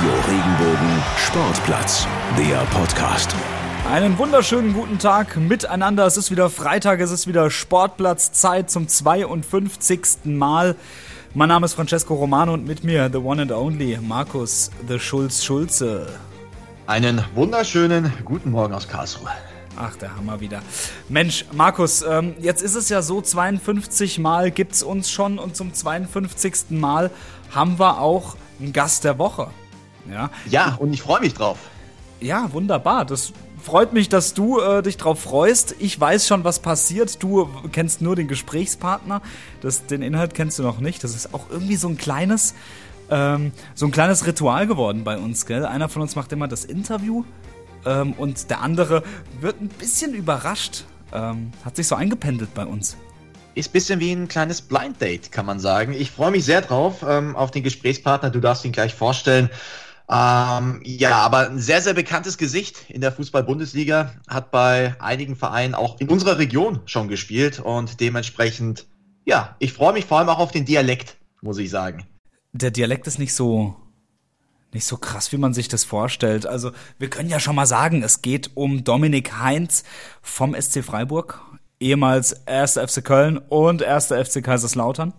[0.00, 2.06] Radio Regenbogen Sportplatz,
[2.38, 3.34] der Podcast.
[3.92, 6.06] Einen wunderschönen guten Tag miteinander.
[6.06, 10.24] Es ist wieder Freitag, es ist wieder Sportplatzzeit zum 52.
[10.24, 10.74] Mal.
[11.34, 15.44] Mein Name ist Francesco Romano und mit mir the one and only Markus The Schulz
[15.44, 16.06] Schulze.
[16.86, 19.28] Einen wunderschönen guten Morgen aus Karlsruhe.
[19.76, 20.62] Ach, der Hammer wieder.
[21.10, 25.56] Mensch, Markus, ähm, jetzt ist es ja so, 52 Mal gibt es uns schon und
[25.56, 26.70] zum 52.
[26.70, 27.10] Mal
[27.50, 29.48] haben wir auch einen Gast der Woche.
[30.10, 31.58] Ja, ja und ich freue mich drauf.
[32.20, 33.04] Ja, wunderbar.
[33.04, 33.32] Das
[33.62, 35.74] freut mich, dass du äh, dich drauf freust.
[35.78, 37.22] Ich weiß schon, was passiert.
[37.22, 39.22] Du kennst nur den Gesprächspartner.
[39.60, 41.02] Das, den Inhalt kennst du noch nicht.
[41.04, 42.54] Das ist auch irgendwie so ein kleines,
[43.10, 45.64] ähm, so ein kleines Ritual geworden bei uns, gell?
[45.64, 47.24] Einer von uns macht immer das Interview
[47.84, 49.02] ähm, und der andere
[49.40, 50.84] wird ein bisschen überrascht.
[51.12, 52.96] Ähm, hat sich so eingependelt bei uns.
[53.54, 55.92] Ist ein bisschen wie ein kleines Blind Date, kann man sagen.
[55.92, 58.30] Ich freue mich sehr drauf, ähm, auf den Gesprächspartner.
[58.30, 59.50] Du darfst ihn gleich vorstellen.
[60.12, 65.76] Ähm, ja, aber ein sehr, sehr bekanntes Gesicht in der Fußball-Bundesliga, hat bei einigen Vereinen
[65.76, 68.88] auch in unserer Region schon gespielt und dementsprechend,
[69.24, 72.08] ja, ich freue mich vor allem auch auf den Dialekt, muss ich sagen.
[72.52, 73.76] Der Dialekt ist nicht so
[74.72, 76.46] nicht so krass, wie man sich das vorstellt.
[76.46, 79.84] Also wir können ja schon mal sagen, es geht um Dominik Heinz
[80.22, 81.40] vom SC Freiburg,
[81.80, 82.74] ehemals 1.
[82.74, 84.06] FC Köln und 1.
[84.06, 85.12] FC Kaiserslautern.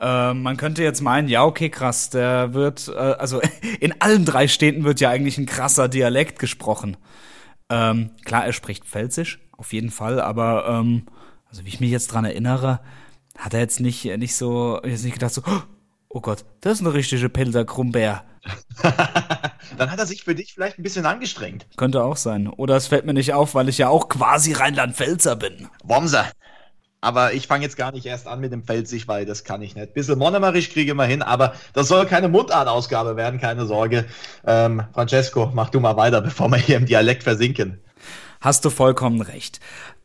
[0.00, 3.40] Äh, man könnte jetzt meinen, ja, okay, krass, der wird, äh, also
[3.80, 6.96] in allen drei Städten wird ja eigentlich ein krasser Dialekt gesprochen.
[7.70, 11.06] Ähm, klar, er spricht Pfälzisch, auf jeden Fall, aber ähm,
[11.48, 12.80] also wie ich mich jetzt dran erinnere,
[13.38, 15.42] hat er jetzt nicht, nicht so, jetzt nicht gedacht so,
[16.08, 18.24] oh Gott, das ist eine richtige Pilder Krumbär.
[19.78, 21.66] Dann hat er sich für dich vielleicht ein bisschen angestrengt.
[21.76, 22.48] Könnte auch sein.
[22.48, 25.68] Oder es fällt mir nicht auf, weil ich ja auch quasi Rheinland-Pfälzer bin.
[25.82, 26.26] Womser.
[27.04, 29.76] Aber ich fange jetzt gar nicht erst an mit dem Pfälzig, weil das kann ich
[29.76, 29.92] nicht.
[29.92, 34.06] Bisschen Monomerisch kriege wir hin, aber das soll keine Mundartausgabe werden, keine Sorge.
[34.46, 37.78] Ähm, Francesco, mach du mal weiter, bevor wir hier im Dialekt versinken.
[38.40, 39.60] Hast du vollkommen recht.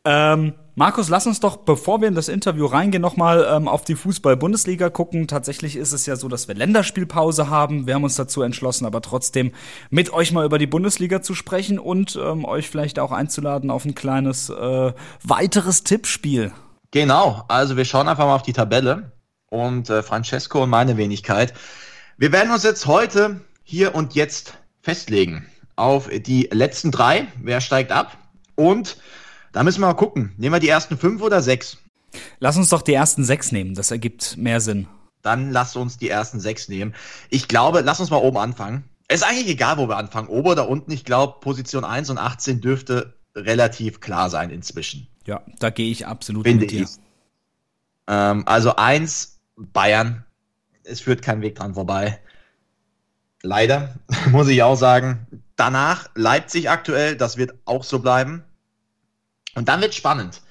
[0.05, 3.95] Ähm, Markus, lass uns doch, bevor wir in das Interview reingehen, nochmal ähm, auf die
[3.95, 5.27] Fußball-Bundesliga gucken.
[5.27, 7.85] Tatsächlich ist es ja so, dass wir Länderspielpause haben.
[7.85, 9.51] Wir haben uns dazu entschlossen, aber trotzdem
[9.89, 13.85] mit euch mal über die Bundesliga zu sprechen und ähm, euch vielleicht auch einzuladen auf
[13.85, 14.93] ein kleines äh,
[15.23, 16.51] weiteres Tippspiel.
[16.91, 19.11] Genau, also wir schauen einfach mal auf die Tabelle
[19.47, 21.53] und äh, Francesco und meine Wenigkeit.
[22.17, 25.45] Wir werden uns jetzt heute hier und jetzt festlegen
[25.75, 27.27] auf die letzten drei.
[27.41, 28.17] Wer steigt ab?
[28.55, 28.97] Und
[29.51, 30.33] da müssen wir mal gucken.
[30.37, 31.77] Nehmen wir die ersten fünf oder sechs?
[32.39, 33.75] Lass uns doch die ersten sechs nehmen.
[33.75, 34.87] Das ergibt mehr Sinn.
[35.21, 36.95] Dann lass uns die ersten sechs nehmen.
[37.29, 38.83] Ich glaube, lass uns mal oben anfangen.
[39.07, 40.27] Es ist eigentlich egal, wo wir anfangen.
[40.27, 40.91] Oben oder unten.
[40.91, 43.13] Ich glaube, Position 1 und 18 dürfte
[43.45, 45.07] relativ klar sein inzwischen.
[45.25, 46.87] Ja, da gehe ich absolut Finde mit dir.
[48.07, 50.25] Ähm, also 1, Bayern.
[50.83, 52.19] Es führt kein Weg dran vorbei.
[53.41, 53.95] Leider,
[54.31, 55.27] muss ich auch sagen.
[55.55, 58.43] Danach Leipzig aktuell, das wird auch so bleiben.
[59.55, 60.41] Und dann wird spannend.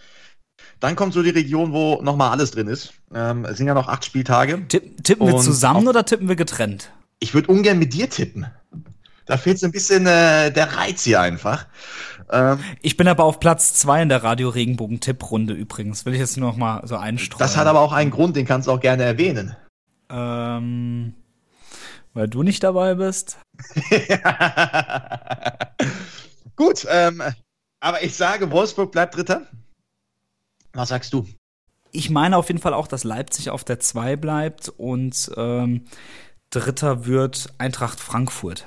[0.81, 2.93] Dann kommt so die Region, wo nochmal alles drin ist.
[3.13, 4.67] Ähm, es sind ja noch acht Spieltage.
[4.69, 6.93] Tipp, tippen wir zusammen oder tippen wir getrennt?
[7.19, 8.47] Ich würde ungern mit dir tippen.
[9.27, 11.67] Da fehlt so ein bisschen äh, der Reiz hier einfach.
[12.31, 16.05] Ähm, ich bin aber auf Platz zwei in der Radio Regenbogen Tipprunde übrigens.
[16.05, 17.41] Will ich jetzt nur noch mal so einstreuen.
[17.41, 19.57] Das hat aber auch einen Grund, den kannst du auch gerne erwähnen.
[20.11, 21.15] Ähm,
[22.15, 23.39] weil du nicht dabei bist.
[26.57, 27.23] Gut, ähm,
[27.81, 29.47] aber ich sage, Wolfsburg bleibt Dritter.
[30.73, 31.27] Was sagst du?
[31.93, 35.87] Ich meine auf jeden Fall auch, dass Leipzig auf der 2 bleibt und ähm,
[36.51, 38.67] Dritter wird Eintracht Frankfurt.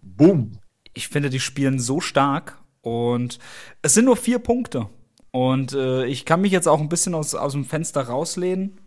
[0.00, 0.58] Boom.
[0.94, 3.38] Ich finde, die spielen so stark und
[3.80, 4.88] es sind nur vier Punkte.
[5.30, 8.78] Und äh, ich kann mich jetzt auch ein bisschen aus, aus dem Fenster rauslehnen.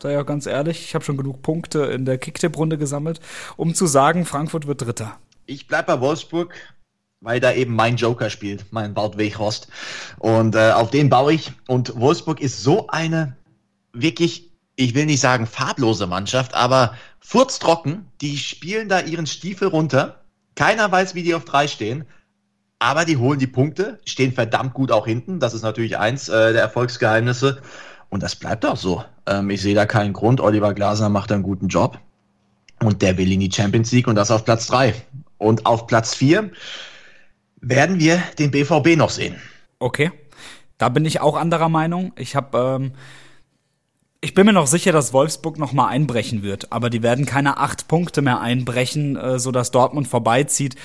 [0.00, 3.20] Sei ja ganz ehrlich, ich habe schon genug Punkte in der Kicktipp-Runde gesammelt,
[3.56, 5.18] um zu sagen, Frankfurt wird Dritter.
[5.46, 6.54] Ich bleibe bei Wolfsburg
[7.20, 9.68] weil da eben mein Joker spielt, mein Wout Weghorst.
[10.18, 11.52] Und äh, auf den baue ich.
[11.66, 13.36] Und Wolfsburg ist so eine
[13.92, 18.06] wirklich, ich will nicht sagen farblose Mannschaft, aber furztrocken.
[18.20, 20.24] Die spielen da ihren Stiefel runter.
[20.54, 22.06] Keiner weiß, wie die auf drei stehen.
[22.80, 25.38] Aber die holen die Punkte, stehen verdammt gut auch hinten.
[25.38, 27.60] Das ist natürlich eins äh, der Erfolgsgeheimnisse.
[28.08, 29.04] Und das bleibt auch so.
[29.26, 30.40] Ähm, ich sehe da keinen Grund.
[30.40, 31.98] Oliver Glasner macht einen guten Job.
[32.82, 34.94] Und der will in die Champions League und das auf Platz drei.
[35.36, 36.50] Und auf Platz vier
[37.60, 39.36] werden wir den BVB noch sehen.
[39.78, 40.10] Okay.
[40.78, 42.12] Da bin ich auch anderer Meinung.
[42.16, 42.92] Ich habe ähm,
[44.22, 47.56] ich bin mir noch sicher, dass Wolfsburg noch mal einbrechen wird, aber die werden keine
[47.56, 50.76] acht Punkte mehr einbrechen, äh, so dass Dortmund vorbeizieht.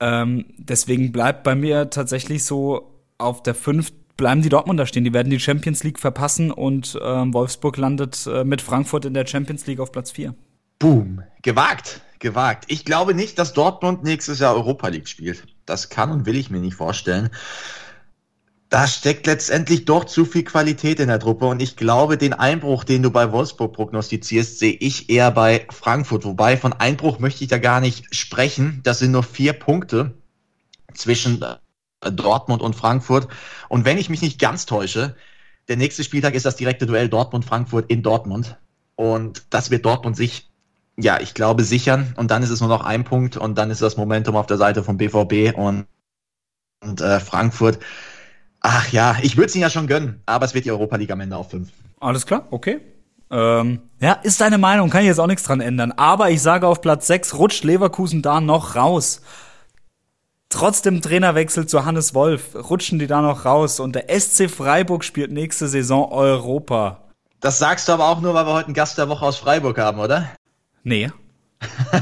[0.00, 5.04] Ähm, deswegen bleibt bei mir tatsächlich so auf der fünf bleiben die Dortmunder stehen.
[5.04, 9.26] Die werden die Champions League verpassen und ähm, Wolfsburg landet äh, mit Frankfurt in der
[9.26, 10.34] Champions League auf Platz vier.
[10.78, 12.66] Boom, gewagt gewagt.
[12.68, 15.42] Ich glaube nicht, dass Dortmund nächstes Jahr Europa League spielt.
[15.66, 17.30] Das kann und will ich mir nicht vorstellen.
[18.70, 22.84] Da steckt letztendlich doch zu viel Qualität in der Truppe und ich glaube, den Einbruch,
[22.84, 26.24] den du bei Wolfsburg prognostizierst, sehe ich eher bei Frankfurt.
[26.24, 28.80] Wobei von Einbruch möchte ich da gar nicht sprechen.
[28.84, 30.14] Das sind nur vier Punkte
[30.94, 33.26] zwischen äh, Dortmund und Frankfurt.
[33.68, 35.16] Und wenn ich mich nicht ganz täusche,
[35.66, 38.56] der nächste Spieltag ist das direkte Duell Dortmund-Frankfurt in Dortmund.
[38.94, 40.48] Und das wird Dortmund sich,
[40.96, 42.14] ja, ich glaube, sichern.
[42.16, 44.58] Und dann ist es nur noch ein Punkt und dann ist das Momentum auf der
[44.58, 45.86] Seite vom BVB und,
[46.82, 47.80] und äh, Frankfurt
[48.60, 51.10] Ach ja, ich würde es ihnen ja schon gönnen, aber es wird die Europa League
[51.10, 51.70] am Ende auf fünf.
[51.98, 52.80] Alles klar, okay.
[53.30, 55.92] Ähm, ja, ist deine Meinung, kann ich jetzt auch nichts dran ändern.
[55.92, 59.22] Aber ich sage auf Platz 6 rutscht Leverkusen da noch raus.
[60.48, 65.30] Trotzdem Trainerwechsel zu Hannes Wolf rutschen die da noch raus und der SC Freiburg spielt
[65.30, 67.02] nächste Saison Europa.
[67.38, 69.78] Das sagst du aber auch nur, weil wir heute einen Gast der Woche aus Freiburg
[69.78, 70.28] haben, oder?
[70.82, 71.12] Nee.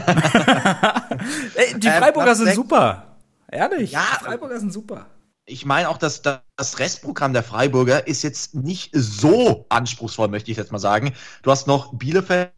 [1.55, 3.19] Ey, die ähm, Freiburger äh, sind super.
[3.51, 5.07] Ehrlich, ja, die Freiburger sind super
[5.49, 10.57] ich meine auch, dass das Restprogramm der Freiburger ist jetzt nicht so anspruchsvoll, möchte ich
[10.57, 11.15] jetzt mal sagen.
[11.43, 12.53] Du hast noch Bielefeld,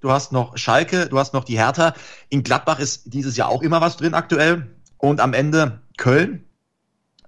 [0.00, 1.94] du hast noch Schalke, du hast noch die Hertha.
[2.28, 4.70] In Gladbach ist dieses Jahr auch immer was drin aktuell.
[4.98, 6.44] Und am Ende Köln.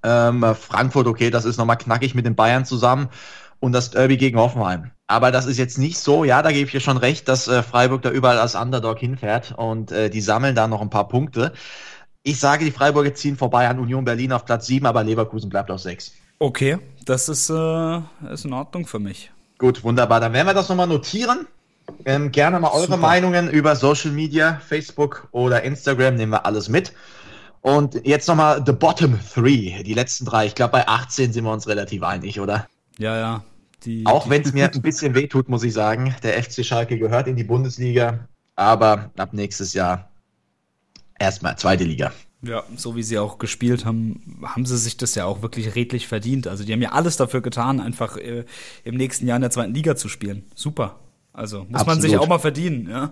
[0.04, 3.08] Ähm, Frankfurt, okay, das ist nochmal knackig mit den Bayern zusammen.
[3.58, 4.90] Und das Derby gegen Hoffenheim.
[5.06, 7.62] Aber das ist jetzt nicht so, ja, da gebe ich dir schon recht, dass äh,
[7.62, 11.52] Freiburg da überall als Underdog hinfährt und äh, die sammeln da noch ein paar Punkte.
[12.26, 15.70] Ich sage, die Freiburger ziehen vorbei an Union Berlin auf Platz 7, aber Leverkusen bleibt
[15.70, 16.10] auf 6.
[16.38, 18.00] Okay, das ist, äh,
[18.32, 19.30] ist in Ordnung für mich.
[19.58, 20.20] Gut, wunderbar.
[20.20, 21.46] Dann werden wir das nochmal notieren.
[22.06, 22.96] Ähm, gerne mal eure Super.
[22.96, 26.94] Meinungen über Social Media, Facebook oder Instagram, nehmen wir alles mit.
[27.60, 30.46] Und jetzt nochmal The Bottom Three, die letzten drei.
[30.46, 32.66] Ich glaube, bei 18 sind wir uns relativ einig, oder?
[32.96, 33.44] Ja, ja.
[33.84, 36.14] Die, Auch wenn es mir ein bisschen wehtut, muss ich sagen.
[36.22, 40.08] Der FC Schalke gehört in die Bundesliga, aber ab nächstes Jahr
[41.24, 42.12] erstmal zweite Liga.
[42.42, 46.06] Ja, so wie sie auch gespielt haben, haben sie sich das ja auch wirklich redlich
[46.06, 46.46] verdient.
[46.46, 48.44] Also die haben ja alles dafür getan, einfach äh,
[48.84, 50.44] im nächsten Jahr in der zweiten Liga zu spielen.
[50.54, 50.96] Super.
[51.36, 51.86] Also muss Absolut.
[51.86, 53.10] man sich auch mal verdienen, ja.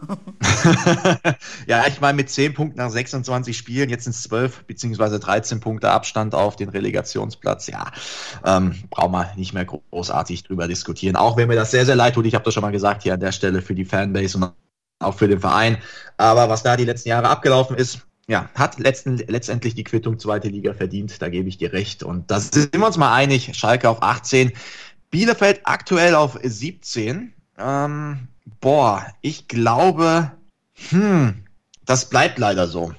[1.66, 5.58] ja, ich meine, mit 10 Punkten nach 26 Spielen, jetzt sind es 12 beziehungsweise 13
[5.58, 7.66] Punkte Abstand auf den Relegationsplatz.
[7.66, 7.90] Ja,
[8.44, 11.16] ähm, brauchen wir nicht mehr großartig drüber diskutieren.
[11.16, 13.14] Auch wenn mir das sehr, sehr leid tut, ich habe das schon mal gesagt hier
[13.14, 14.52] an der Stelle für die Fanbase und
[15.02, 15.78] auch für den Verein.
[16.16, 20.48] Aber was da die letzten Jahre abgelaufen ist, ja, hat letzten, letztendlich die Quittung zweite
[20.48, 22.02] Liga verdient, da gebe ich dir recht.
[22.02, 24.52] Und da sind wir uns mal einig, Schalke auf 18,
[25.10, 27.34] Bielefeld aktuell auf 17.
[27.58, 28.28] Ähm,
[28.60, 30.30] boah, ich glaube,
[30.90, 31.44] hm,
[31.84, 32.94] das bleibt leider so.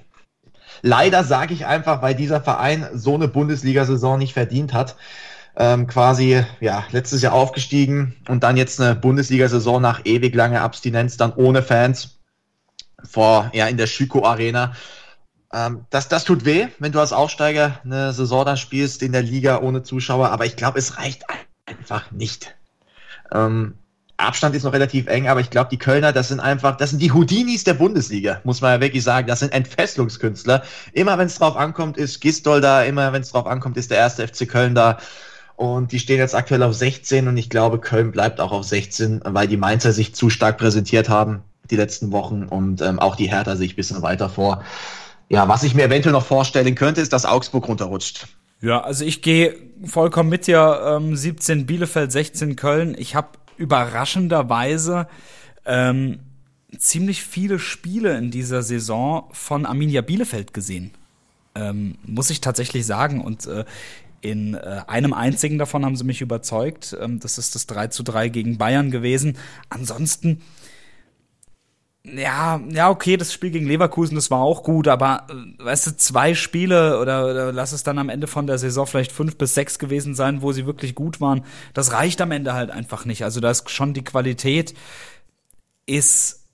[0.82, 4.98] Leider sage ich einfach, weil dieser Verein so eine Bundesliga-Saison nicht verdient hat
[5.56, 11.18] ähm, quasi ja letztes Jahr aufgestiegen und dann jetzt eine Bundesliga-Saison nach ewig langer Abstinenz,
[11.18, 12.20] dann ohne Fans
[13.04, 14.74] vor ja in der Schüko Arena.
[15.54, 19.22] Ähm, das, das tut weh, wenn du als Aufsteiger eine Saison dann spielst in der
[19.22, 21.26] Liga ohne Zuschauer, aber ich glaube, es reicht
[21.66, 22.56] einfach nicht.
[23.32, 23.76] Ähm,
[24.18, 27.02] Abstand ist noch relativ eng, aber ich glaube, die Kölner, das sind einfach, das sind
[27.02, 29.28] die Houdinis der Bundesliga, muss man ja wirklich sagen.
[29.28, 30.64] Das sind Entfesselungskünstler.
[30.94, 33.98] Immer wenn es drauf ankommt, ist Gistol da, immer wenn es drauf ankommt, ist der
[33.98, 34.98] erste FC Köln da.
[35.56, 39.22] Und die stehen jetzt aktuell auf 16 und ich glaube, Köln bleibt auch auf 16,
[39.26, 43.30] weil die Mainzer sich zu stark präsentiert haben die letzten Wochen und ähm, auch die
[43.30, 44.64] Hertha sich ein bisschen weiter vor.
[45.30, 48.28] Ja, was ich mir eventuell noch vorstellen könnte, ist, dass Augsburg runterrutscht.
[48.62, 50.82] Ja, also ich gehe vollkommen mit dir.
[50.86, 52.96] Ähm, 17 Bielefeld, 16 Köln.
[52.98, 55.08] Ich habe überraschenderweise
[55.66, 56.20] ähm,
[56.78, 60.92] ziemlich viele Spiele in dieser Saison von Arminia Bielefeld gesehen.
[61.56, 63.22] Ähm, muss ich tatsächlich sagen.
[63.22, 63.66] Und äh,
[64.24, 66.96] in äh, einem einzigen davon haben sie mich überzeugt.
[67.00, 69.38] Ähm, das ist das 3 zu 3 gegen Bayern gewesen.
[69.70, 70.42] Ansonsten,
[72.06, 75.98] ja, ja, okay, das Spiel gegen Leverkusen, das war auch gut, aber äh, weißt du,
[75.98, 79.56] zwei Spiele oder, oder lass es dann am Ende von der Saison vielleicht fünf bis
[79.56, 81.44] sechs gewesen sein, wo sie wirklich gut waren.
[81.74, 83.26] Das reicht am Ende halt einfach nicht.
[83.26, 84.74] Also da ist schon die Qualität
[85.86, 86.46] ist,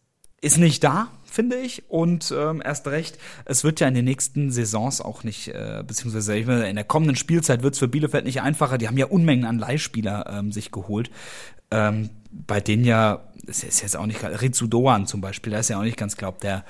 [0.41, 1.89] ist nicht da finde ich.
[1.89, 6.35] Und ähm, erst recht, es wird ja in den nächsten Saisons auch nicht, äh, beziehungsweise
[6.37, 8.77] in der kommenden Spielzeit wird es für Bielefeld nicht einfacher.
[8.77, 11.09] Die haben ja Unmengen an Leihspieler ähm, sich geholt.
[11.71, 15.69] Ähm, bei denen ja, das ist jetzt auch nicht, Rizu Doan zum Beispiel, der ist
[15.69, 16.65] ja auch nicht ganz glaubt, der,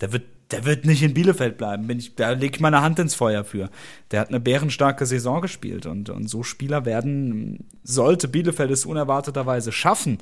[0.00, 1.86] der wird der wird nicht in Bielefeld bleiben.
[1.86, 3.70] Bin ich, da lege ich meine Hand ins Feuer für.
[4.10, 9.72] Der hat eine bärenstarke Saison gespielt und, und so Spieler werden, sollte Bielefeld es unerwarteterweise
[9.72, 10.18] schaffen,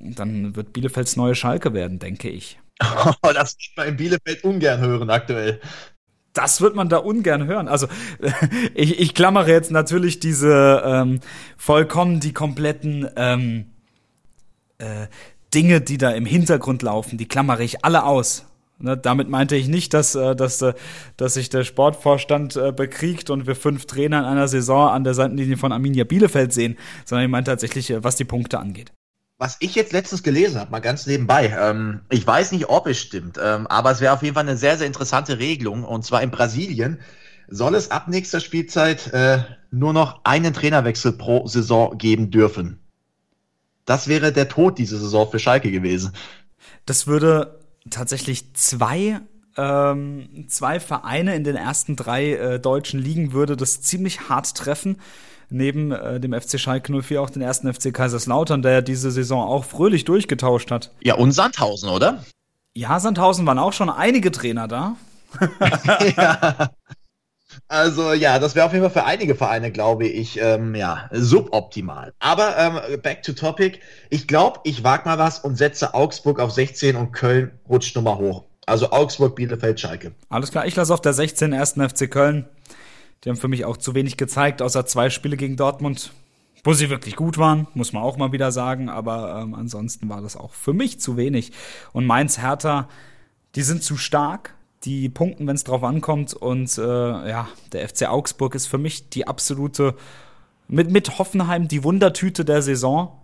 [0.00, 2.59] dann wird Bielefelds neue Schalke werden, denke ich.
[3.22, 5.60] Oh, das wird man in Bielefeld ungern hören aktuell.
[6.32, 7.68] Das wird man da ungern hören.
[7.68, 7.88] Also
[8.74, 11.20] ich, ich klammere jetzt natürlich diese ähm,
[11.56, 13.66] vollkommen die kompletten ähm,
[14.78, 15.06] äh,
[15.52, 18.46] Dinge, die da im Hintergrund laufen, die klammere ich alle aus.
[18.82, 20.72] Ne, damit meinte ich nicht, dass, äh, dass, äh,
[21.18, 25.12] dass sich der Sportvorstand äh, bekriegt und wir fünf Trainer in einer Saison an der
[25.12, 28.92] Seitenlinie von Arminia Bielefeld sehen, sondern ich meinte tatsächlich, was die Punkte angeht.
[29.40, 32.98] Was ich jetzt letztens gelesen habe, mal ganz nebenbei, ähm, ich weiß nicht, ob es
[32.98, 35.82] stimmt, ähm, aber es wäre auf jeden Fall eine sehr, sehr interessante Regelung.
[35.82, 37.00] Und zwar in Brasilien
[37.48, 39.38] soll es ab nächster Spielzeit äh,
[39.70, 42.80] nur noch einen Trainerwechsel pro Saison geben dürfen.
[43.86, 46.12] Das wäre der Tod diese Saison für Schalke gewesen.
[46.84, 49.22] Das würde tatsächlich zwei
[49.56, 54.98] ähm, zwei Vereine in den ersten drei äh, deutschen Ligen würde das ziemlich hart treffen.
[55.50, 59.64] Neben äh, dem FC Schalke 04 auch den ersten FC Kaiserslautern, der diese Saison auch
[59.64, 60.92] fröhlich durchgetauscht hat.
[61.02, 62.24] Ja, und Sandhausen, oder?
[62.74, 64.96] Ja, Sandhausen waren auch schon einige Trainer da.
[66.16, 66.70] ja.
[67.66, 72.12] Also ja, das wäre auf jeden Fall für einige Vereine, glaube ich, ähm, ja, suboptimal.
[72.20, 73.80] Aber ähm, back to topic.
[74.08, 78.18] Ich glaube, ich wage mal was und setze Augsburg auf 16 und Köln rutscht nochmal
[78.18, 78.44] hoch.
[78.66, 80.12] Also Augsburg, Bielefeld, Schalke.
[80.28, 82.48] Alles klar, ich lasse auf der 16 ersten FC Köln.
[83.24, 86.12] Die haben für mich auch zu wenig gezeigt, außer zwei Spiele gegen Dortmund,
[86.64, 88.88] wo sie wirklich gut waren, muss man auch mal wieder sagen.
[88.88, 91.52] Aber ähm, ansonsten war das auch für mich zu wenig.
[91.92, 92.88] Und Mainz, Hertha,
[93.54, 96.34] die sind zu stark die punkten, wenn es drauf ankommt.
[96.34, 99.94] Und äh, ja, der FC Augsburg ist für mich die absolute,
[100.68, 103.19] mit, mit Hoffenheim die Wundertüte der Saison.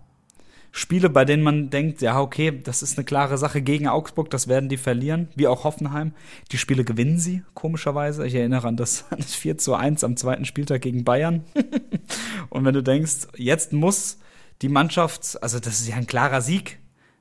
[0.77, 4.47] Spiele, bei denen man denkt, ja, okay, das ist eine klare Sache gegen Augsburg, das
[4.47, 6.13] werden die verlieren, wie auch Hoffenheim.
[6.51, 8.27] Die Spiele gewinnen sie, komischerweise.
[8.27, 11.43] Ich erinnere an das, an das 4 zu 1 am zweiten Spieltag gegen Bayern.
[12.49, 14.19] Und wenn du denkst, jetzt muss
[14.61, 16.77] die Mannschaft, also das ist ja ein klarer Sieg,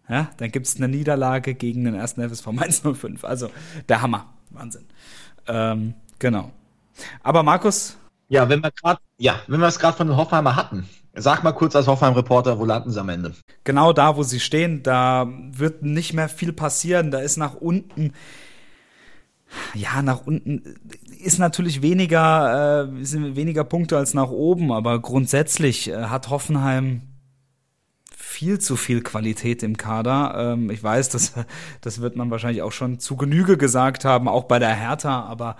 [0.06, 3.24] ja, dann gibt es eine Niederlage gegen den ersten FSV Mainz 05.
[3.24, 3.50] Also
[3.88, 4.34] der Hammer.
[4.50, 4.84] Wahnsinn.
[5.48, 6.52] Ähm, genau.
[7.22, 7.96] Aber Markus?
[8.28, 11.74] Ja, wenn wir gerade, ja, wenn wir es gerade von Hoffenheimer hatten, sag mal kurz
[11.74, 13.32] als Hoffenheim-Reporter, wo landen sie am Ende?
[13.64, 17.10] Genau da, wo sie stehen, da wird nicht mehr viel passieren.
[17.10, 18.12] Da ist nach unten
[19.74, 20.76] ja, nach unten
[21.22, 27.02] ist natürlich weniger, äh, sind weniger Punkte als nach oben, aber grundsätzlich äh, hat Hoffenheim
[28.14, 30.34] viel zu viel Qualität im Kader.
[30.36, 31.32] Ähm, ich weiß, das,
[31.80, 35.56] das wird man wahrscheinlich auch schon zu Genüge gesagt haben, auch bei der Hertha, aber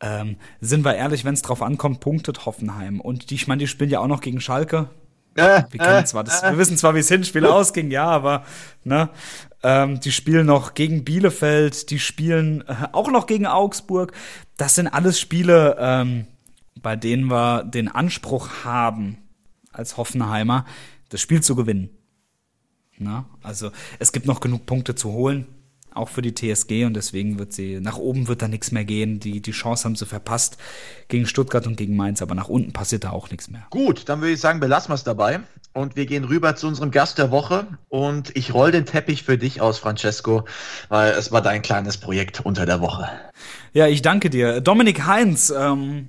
[0.00, 3.00] ähm, sind wir ehrlich, wenn es drauf ankommt, punktet Hoffenheim.
[3.00, 4.88] Und die, ich meine, die spielen ja auch noch gegen Schalke.
[5.34, 8.44] Äh, wir, kennen zwar das, wir wissen zwar, wie es Hinspiel ausging, ja, aber
[8.82, 9.08] ne,
[9.62, 14.12] ähm, die spielen noch gegen Bielefeld, die spielen äh, auch noch gegen Augsburg.
[14.56, 16.26] Das sind alles Spiele, ähm,
[16.74, 19.18] bei denen wir den Anspruch haben,
[19.72, 20.64] als Hoffenheimer,
[21.08, 21.90] das Spiel zu gewinnen.
[22.98, 23.26] Na?
[23.42, 25.46] Also es gibt noch genug Punkte zu holen,
[25.98, 29.20] auch für die TSG und deswegen wird sie, nach oben wird da nichts mehr gehen.
[29.20, 30.56] Die, die Chance haben sie verpasst
[31.08, 33.66] gegen Stuttgart und gegen Mainz, aber nach unten passiert da auch nichts mehr.
[33.70, 35.40] Gut, dann würde ich sagen, belassen wir es dabei
[35.74, 39.38] und wir gehen rüber zu unserem Gast der Woche und ich roll den Teppich für
[39.38, 40.44] dich aus, Francesco,
[40.88, 43.08] weil es war dein kleines Projekt unter der Woche.
[43.72, 44.60] Ja, ich danke dir.
[44.60, 46.08] Dominik Heinz, ähm,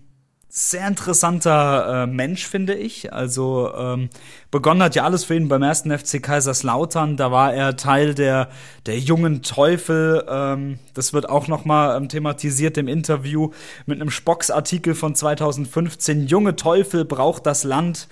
[0.51, 3.13] sehr interessanter äh, Mensch, finde ich.
[3.13, 4.10] Also ähm,
[4.50, 7.18] begonnen hat ja alles für ihn beim ersten FC Kaiserslautern.
[7.18, 8.50] Da war er Teil der
[8.88, 10.25] der jungen Teufel.
[10.27, 13.51] Ähm, das wird auch noch mal ähm, thematisiert im Interview
[13.86, 16.25] mit einem Spocks-Artikel von 2015.
[16.25, 18.08] Junge Teufel braucht das Land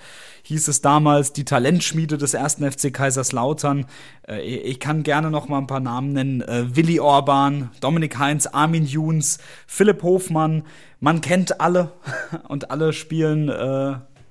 [0.48, 3.84] hieß es damals, die Talentschmiede des ersten FC Kaiserslautern.
[4.26, 6.40] Äh, ich kann gerne noch mal ein paar Namen nennen.
[6.40, 10.64] Äh, Willi Orban, Dominik Heinz, Armin Juns, Philipp Hofmann.
[11.00, 11.92] Man kennt alle
[12.48, 13.52] und alle spielen äh,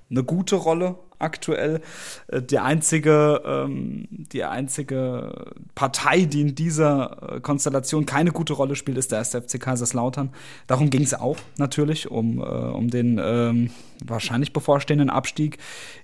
[0.09, 1.81] eine gute Rolle aktuell.
[2.27, 8.75] Äh, der einzige, ähm, die einzige Partei, die in dieser äh, Konstellation keine gute Rolle
[8.75, 10.31] spielt, ist der SFC Kaiserslautern.
[10.67, 13.69] Darum ging es auch natürlich, um, äh, um den ähm,
[14.03, 15.57] wahrscheinlich bevorstehenden Abstieg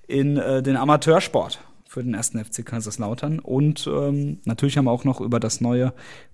[0.08, 3.39] in äh, den Amateursport für den ersten FC Kaiserslautern.
[3.39, 5.93] Und ähm, natürlich haben wir auch noch über das neue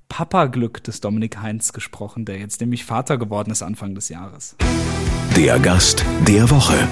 [0.09, 4.57] Papa-Glück des Dominik Heinz gesprochen, der jetzt nämlich Vater geworden ist Anfang des Jahres.
[5.37, 6.87] Der Gast der Woche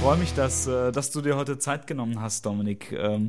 [0.00, 2.90] freue mich, dass, äh, dass du dir heute Zeit genommen hast, Dominik.
[2.90, 3.28] Ähm,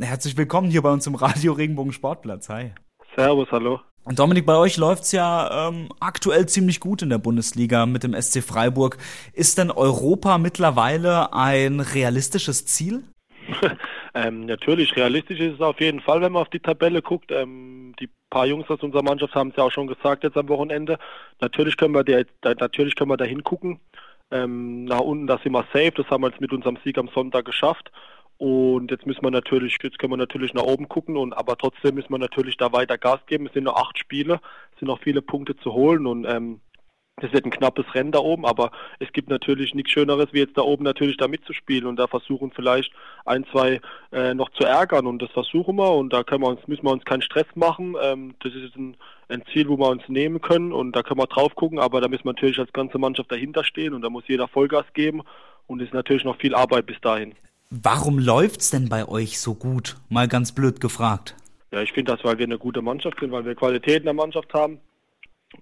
[0.00, 2.48] herzlich willkommen hier bei uns im Radio Regenbogen Sportplatz.
[2.48, 2.72] Hi.
[3.14, 3.78] Servus, hallo.
[4.02, 8.20] Und Dominik, bei euch läuft's ja ähm, aktuell ziemlich gut in der Bundesliga mit dem
[8.20, 8.98] SC Freiburg.
[9.32, 13.04] Ist denn Europa mittlerweile ein realistisches Ziel?
[14.14, 17.30] ähm, natürlich, realistisch ist es auf jeden Fall, wenn man auf die Tabelle guckt.
[17.30, 20.48] Ähm, die paar Jungs aus unserer Mannschaft haben es ja auch schon gesagt jetzt am
[20.48, 20.98] Wochenende.
[21.40, 23.80] Natürlich können wir, der, natürlich können wir da hingucken.
[24.30, 25.92] Ähm, nach unten, da sind wir safe.
[25.96, 27.90] Das haben wir jetzt mit unserem Sieg am Sonntag geschafft.
[28.38, 31.96] Und jetzt müssen wir natürlich, jetzt können wir natürlich nach oben gucken und aber trotzdem
[31.96, 33.46] müssen wir natürlich da weiter Gas geben.
[33.46, 34.40] Es sind noch acht Spiele,
[34.72, 36.60] es sind noch viele Punkte zu holen und ähm,
[37.20, 40.56] das wird ein knappes Rennen da oben, aber es gibt natürlich nichts Schöneres, wie jetzt
[40.56, 42.92] da oben natürlich da mitzuspielen und da versuchen vielleicht
[43.24, 43.80] ein, zwei
[44.12, 46.92] äh, noch zu ärgern und das versuchen wir und da können wir uns, müssen wir
[46.92, 47.94] uns keinen Stress machen.
[48.02, 48.96] Ähm, das ist ein,
[49.28, 52.08] ein Ziel, wo wir uns nehmen können und da können wir drauf gucken, aber da
[52.08, 55.22] müssen wir natürlich als ganze Mannschaft dahinter stehen und da muss jeder Vollgas geben
[55.66, 57.34] und es ist natürlich noch viel Arbeit bis dahin.
[57.70, 59.96] Warum läuft's denn bei euch so gut?
[60.08, 61.36] Mal ganz blöd gefragt.
[61.70, 64.14] Ja, ich finde das, weil wir eine gute Mannschaft sind, weil wir Qualität in der
[64.14, 64.80] Mannschaft haben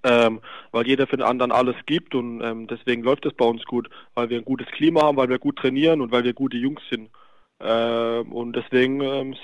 [0.05, 0.41] ähm,
[0.71, 3.89] weil jeder für den anderen alles gibt und ähm, deswegen läuft es bei uns gut,
[4.15, 6.83] weil wir ein gutes Klima haben, weil wir gut trainieren und weil wir gute Jungs
[6.91, 7.11] sind.
[7.61, 9.35] Ähm, und deswegen, ähm,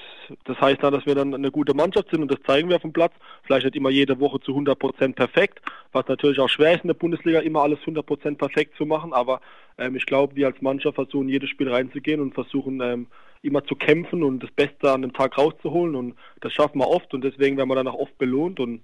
[0.45, 2.83] das heißt dann, dass wir dann eine gute Mannschaft sind und das zeigen wir auf
[2.83, 3.13] dem Platz.
[3.43, 5.61] Vielleicht nicht immer jede Woche zu 100 Prozent perfekt,
[5.93, 9.13] was natürlich auch schwer ist in der Bundesliga, immer alles 100 Prozent perfekt zu machen.
[9.13, 9.41] Aber
[9.79, 13.09] ähm, ich glaube, wir als Mannschaft versuchen, jedes Spiel reinzugehen und versuchen, ähm,
[13.43, 15.97] immer zu kämpfen und das Beste an dem Tag rauszuholen.
[15.97, 18.61] Und das schaffen wir oft und deswegen werden wir dann auch oft belohnt.
[18.61, 18.83] Und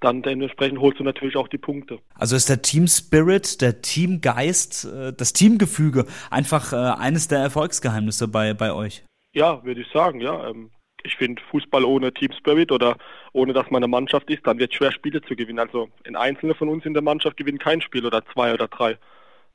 [0.00, 1.98] dann dementsprechend holst du natürlich auch die Punkte.
[2.14, 8.28] Also ist der Team Spirit, der Teamgeist, äh, das Teamgefüge einfach äh, eines der Erfolgsgeheimnisse
[8.28, 9.04] bei, bei euch?
[9.32, 10.48] Ja, würde ich sagen, ja.
[10.48, 10.70] Ähm,
[11.04, 12.96] ich finde Fußball ohne Team Spirit oder
[13.32, 15.58] ohne dass man eine Mannschaft ist, dann wird es schwer Spiele zu gewinnen.
[15.58, 18.96] Also ein Einzelne von uns in der Mannschaft gewinnt kein Spiel oder zwei oder drei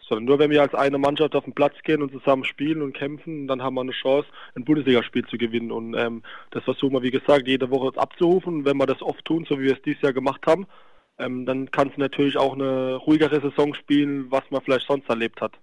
[0.09, 2.93] sondern nur wenn wir als eine Mannschaft auf den Platz gehen und zusammen spielen und
[2.93, 5.71] kämpfen, dann haben wir eine Chance, ein Bundesligaspiel zu gewinnen.
[5.71, 8.55] Und ähm, das versuchen wir, wie gesagt, jede Woche abzurufen.
[8.55, 10.67] Und wenn wir das oft tun, so wie wir es dieses Jahr gemacht haben,
[11.19, 15.39] ähm, dann kannst du natürlich auch eine ruhigere Saison spielen, was man vielleicht sonst erlebt
[15.39, 15.53] hat.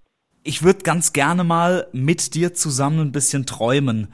[0.44, 4.08] Ich würde ganz gerne mal mit dir zusammen ein bisschen träumen.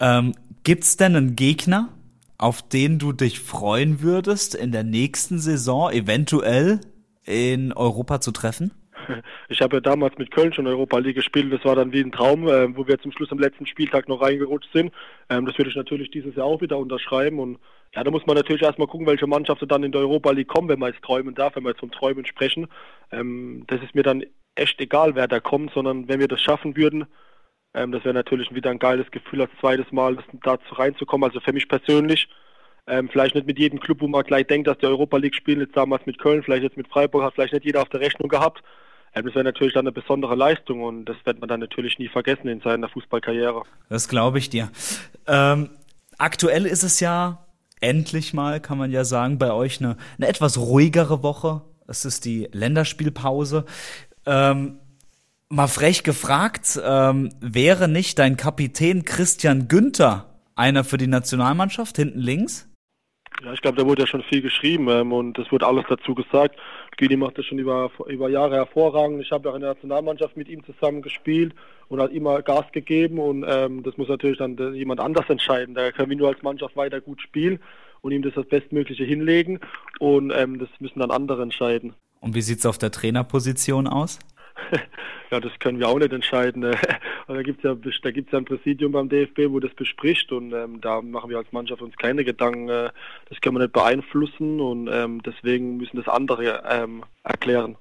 [0.00, 1.90] Ähm, gibt's denn einen Gegner,
[2.38, 6.80] auf den du dich freuen würdest, in der nächsten Saison eventuell
[7.24, 8.72] in Europa zu treffen?
[9.48, 11.52] Ich habe ja damals mit Köln schon Europa League gespielt.
[11.52, 14.20] Das war dann wie ein Traum, äh, wo wir zum Schluss am letzten Spieltag noch
[14.20, 14.92] reingerutscht sind.
[15.30, 17.38] Ähm, das würde ich natürlich dieses Jahr auch wieder unterschreiben.
[17.38, 17.58] Und
[17.94, 20.68] ja, da muss man natürlich erstmal gucken, welche Mannschaften dann in der Europa League kommen,
[20.68, 22.66] wenn man jetzt träumen darf, wenn wir jetzt vom Träumen sprechen.
[23.12, 26.76] Ähm, das ist mir dann echt egal, wer da kommt, sondern wenn wir das schaffen
[26.76, 27.06] würden,
[27.74, 31.28] ähm, das wäre natürlich wieder ein geiles Gefühl, als zweites Mal da reinzukommen.
[31.28, 32.28] Also für mich persönlich.
[32.86, 35.60] Ähm, vielleicht nicht mit jedem Club, wo man gleich denkt, dass die Europa League spielen,
[35.60, 38.28] jetzt damals mit Köln, vielleicht jetzt mit Freiburg, hat vielleicht nicht jeder auf der Rechnung
[38.28, 38.62] gehabt.
[39.14, 42.48] Das wäre natürlich dann eine besondere Leistung und das wird man dann natürlich nie vergessen
[42.48, 43.62] in seiner Fußballkarriere.
[43.88, 44.70] Das glaube ich dir.
[45.26, 45.70] Ähm,
[46.18, 47.46] aktuell ist es ja
[47.80, 51.62] endlich mal, kann man ja sagen, bei euch eine, eine etwas ruhigere Woche.
[51.86, 53.66] Es ist die Länderspielpause.
[54.26, 54.78] Ähm,
[55.48, 62.20] mal frech gefragt, ähm, wäre nicht dein Kapitän Christian Günther einer für die Nationalmannschaft hinten
[62.20, 62.68] links?
[63.42, 66.14] Ja, ich glaube, da wurde ja schon viel geschrieben ähm, und es wurde alles dazu
[66.14, 66.56] gesagt.
[66.96, 69.20] Güni macht das schon über, über Jahre hervorragend.
[69.20, 71.54] Ich habe ja in der Nationalmannschaft mit ihm zusammen gespielt
[71.88, 75.74] und hat immer Gas gegeben und ähm, das muss natürlich dann jemand anders entscheiden.
[75.74, 77.58] Da können wir nur als Mannschaft weiter gut spielen
[78.02, 79.60] und ihm das das Bestmögliche hinlegen
[79.98, 81.94] und ähm, das müssen dann andere entscheiden.
[82.20, 84.18] Und wie sieht es auf der Trainerposition aus?
[85.30, 86.62] ja, das können wir auch nicht entscheiden.
[87.28, 90.52] da gibt es ja, da gibt's ja ein Präsidium beim DFB, wo das bespricht und
[90.52, 92.68] ähm, da machen wir als Mannschaft uns keine Gedanken.
[92.68, 92.90] Äh,
[93.28, 97.76] das können wir nicht beeinflussen und ähm, deswegen müssen das andere ähm, erklären.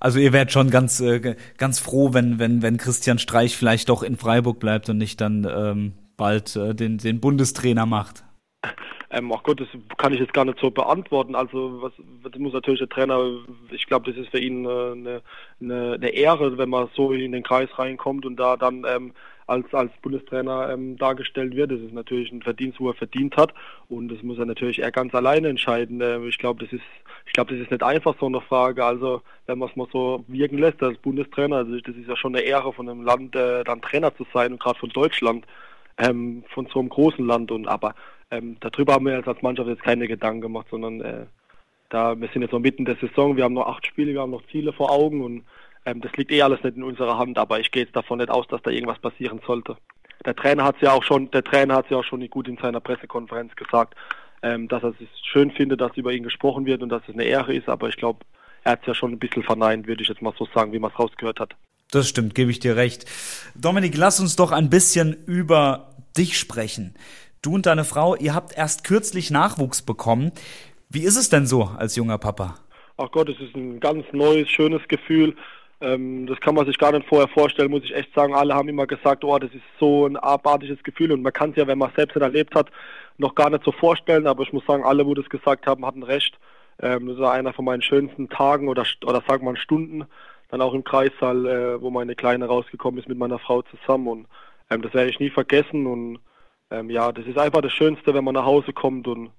[0.00, 4.02] Also ihr werdet schon ganz, äh, ganz froh, wenn, wenn, wenn Christian Streich vielleicht doch
[4.02, 8.24] in Freiburg bleibt und nicht dann ähm, bald äh, den, den Bundestrainer macht.
[9.16, 11.34] Ähm, ach Gott, das kann ich jetzt gar nicht so beantworten.
[11.34, 13.18] Also was, das muss natürlich der Trainer,
[13.70, 15.22] ich glaube, das ist für ihn äh, eine,
[15.60, 19.12] eine, eine, Ehre, wenn man so in den Kreis reinkommt und da dann ähm,
[19.46, 21.70] als, als Bundestrainer ähm, dargestellt wird.
[21.70, 23.54] Das ist natürlich ein Verdienst, wo er verdient hat
[23.88, 26.02] und das muss er natürlich er ganz alleine entscheiden.
[26.02, 26.84] Äh, ich glaube, das ist
[27.24, 28.84] ich glaube, das ist nicht einfach so eine Frage.
[28.84, 32.36] Also wenn man es mal so wirken lässt als Bundestrainer, also das ist ja schon
[32.36, 35.46] eine Ehre von einem Land, äh, dann Trainer zu sein und gerade von Deutschland,
[35.98, 37.94] ähm, von so einem großen Land und aber
[38.30, 41.26] ähm, darüber haben wir als Mannschaft jetzt keine Gedanken gemacht, sondern äh,
[41.88, 44.32] da wir sind jetzt noch mitten der Saison, wir haben noch acht Spiele, wir haben
[44.32, 45.44] noch Ziele vor Augen und
[45.84, 48.30] ähm, das liegt eh alles nicht in unserer Hand, aber ich gehe jetzt davon nicht
[48.30, 49.76] aus, dass da irgendwas passieren sollte.
[50.24, 52.80] Der Trainer hat ja auch schon, der Trainer hat ja auch schon gut in seiner
[52.80, 53.94] Pressekonferenz gesagt,
[54.42, 57.24] ähm, dass er es schön findet, dass über ihn gesprochen wird und dass es eine
[57.24, 58.20] Ehre ist, aber ich glaube,
[58.64, 60.80] er hat es ja schon ein bisschen verneint, würde ich jetzt mal so sagen, wie
[60.80, 61.54] man es rausgehört hat.
[61.92, 63.06] Das stimmt, gebe ich dir recht.
[63.54, 66.94] Dominik, lass uns doch ein bisschen über dich sprechen.
[67.46, 70.32] Du und deine Frau, ihr habt erst kürzlich Nachwuchs bekommen.
[70.90, 72.56] Wie ist es denn so als junger Papa?
[72.96, 75.36] Ach Gott, es ist ein ganz neues, schönes Gefühl.
[75.80, 78.34] Ähm, das kann man sich gar nicht vorher vorstellen, muss ich echt sagen.
[78.34, 81.56] Alle haben immer gesagt, oh, das ist so ein abartiges Gefühl und man kann es
[81.56, 82.68] ja, wenn man es selbst erlebt hat,
[83.16, 84.26] noch gar nicht so vorstellen.
[84.26, 86.36] Aber ich muss sagen, alle, wo das gesagt haben, hatten recht.
[86.82, 90.04] Ähm, das war einer von meinen schönsten Tagen oder, oder sagen wir mal Stunden,
[90.50, 94.08] dann auch im Kreissaal, äh, wo meine Kleine rausgekommen ist mit meiner Frau zusammen.
[94.08, 94.26] Und
[94.68, 96.18] ähm, das werde ich nie vergessen und
[96.70, 99.30] ähm, ja, das ist einfach das Schönste, wenn man nach Hause kommt und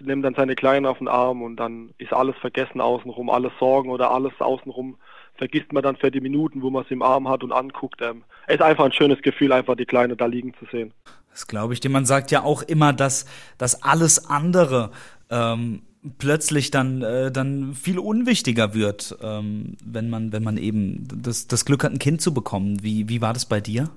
[0.00, 3.90] nimmt dann seine Kleinen auf den Arm und dann ist alles vergessen außenrum, alles Sorgen
[3.90, 4.96] oder alles außenrum
[5.34, 8.02] vergisst man dann für die Minuten, wo man es im Arm hat und anguckt.
[8.02, 10.92] Ähm, es ist einfach ein schönes Gefühl, einfach die Kleine da liegen zu sehen.
[11.30, 11.90] Das glaube ich dir.
[11.90, 13.26] Man sagt ja auch immer, dass,
[13.56, 14.90] dass alles andere
[15.30, 15.82] ähm,
[16.18, 21.64] plötzlich dann, äh, dann viel unwichtiger wird, ähm, wenn man, wenn man eben das, das
[21.64, 22.82] Glück hat, ein Kind zu bekommen.
[22.82, 23.90] Wie, wie war das bei dir?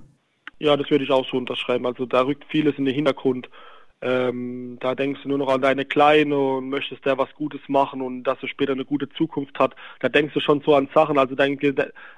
[0.62, 1.88] Ja, das würde ich auch so unterschreiben.
[1.88, 3.50] Also da rückt vieles in den Hintergrund.
[4.04, 8.00] Ähm, da denkst du nur noch an deine Kleine und möchtest der was Gutes machen
[8.00, 9.76] und dass er später eine gute Zukunft hat.
[10.02, 11.18] Da denkst du schon so an Sachen.
[11.18, 11.58] Also, dein,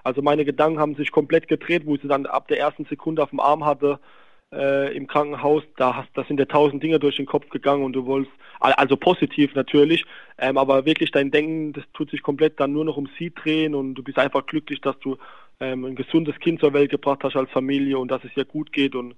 [0.04, 3.24] also meine Gedanken haben sich komplett gedreht, wo ich sie dann ab der ersten Sekunde
[3.24, 3.98] auf dem Arm hatte
[4.52, 5.64] äh, im Krankenhaus.
[5.78, 8.98] Da, hast, da sind dir tausend Dinge durch den Kopf gegangen und du wolltest, also
[8.98, 10.04] positiv natürlich,
[10.38, 13.74] ähm, aber wirklich dein Denken, das tut sich komplett dann nur noch um sie drehen
[13.74, 15.18] und du bist einfach glücklich, dass du
[15.60, 18.72] ähm, ein gesundes Kind zur Welt gebracht hast als Familie und dass es ihr gut
[18.74, 19.16] geht und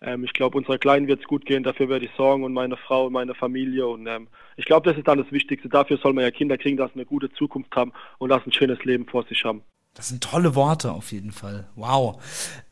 [0.00, 2.76] ähm, ich glaube, unserer Kleinen wird es gut gehen, dafür werde ich sorgen und meine
[2.76, 5.68] Frau und meine Familie und ähm, ich glaube, das ist dann das Wichtigste.
[5.68, 8.50] Dafür soll man ja Kinder kriegen, dass sie eine gute Zukunft haben und dass sie
[8.50, 9.62] ein schönes Leben vor sich haben.
[9.94, 11.68] Das sind tolle Worte auf jeden Fall.
[11.74, 12.22] Wow.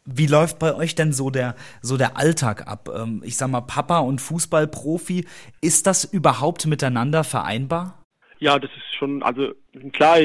[0.05, 2.89] Wie läuft bei euch denn so der, so der Alltag ab?
[2.95, 5.27] Ähm, ich sag mal, Papa und Fußballprofi,
[5.61, 8.06] ist das überhaupt miteinander vereinbar?
[8.39, 9.55] Ja, das ist schon, also
[9.93, 10.19] klar,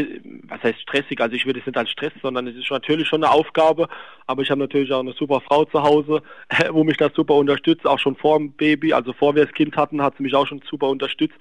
[0.44, 1.22] was heißt stressig?
[1.22, 3.88] Also ich würde es nicht als Stress, sondern es ist schon natürlich schon eine Aufgabe.
[4.28, 6.22] Aber ich habe natürlich auch eine super Frau zu Hause,
[6.72, 7.88] wo mich das super unterstützt.
[7.88, 10.46] Auch schon vor dem Baby, also vor wir das Kind hatten, hat sie mich auch
[10.46, 11.38] schon super unterstützt.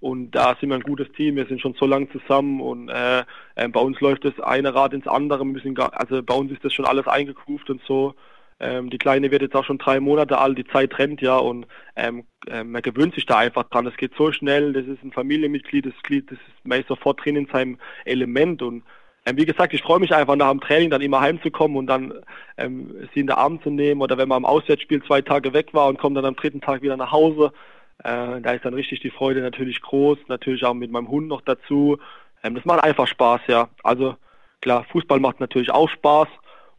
[0.00, 1.36] Und da sind wir ein gutes Team.
[1.36, 4.92] Wir sind schon so lange zusammen und äh, äh, bei uns läuft das eine Rad
[4.92, 5.40] ins andere.
[5.40, 8.14] Wir müssen also bei uns ist das schon alles eingekuft und so.
[8.60, 11.66] Ähm, die Kleine wird jetzt auch schon drei Monate alt, die Zeit rennt ja und
[11.96, 13.86] ähm, äh, man gewöhnt sich da einfach dran.
[13.86, 17.36] Es geht so schnell, das ist ein Familienmitglied, das, Glied, das ist, man sofort drin
[17.36, 18.84] in seinem Element und
[19.26, 22.12] ähm, wie gesagt, ich freue mich einfach nach dem Training dann immer heimzukommen und dann
[22.58, 25.72] ähm, sie in der Arm zu nehmen oder wenn man am Auswärtsspiel zwei Tage weg
[25.72, 27.52] war und kommt dann am dritten Tag wieder nach Hause.
[27.98, 31.40] Äh, da ist dann richtig die Freude natürlich groß, natürlich auch mit meinem Hund noch
[31.40, 31.98] dazu.
[32.42, 33.68] Ähm, das macht einfach Spaß, ja.
[33.82, 34.16] Also
[34.60, 36.28] klar, Fußball macht natürlich auch Spaß,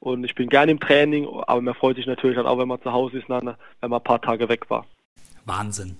[0.05, 2.79] und ich bin gerne im Training, aber man freut sich natürlich dann auch, wenn man
[2.79, 4.85] zu Hause ist, wenn man ein paar Tage weg war.
[5.45, 5.97] Wahnsinn.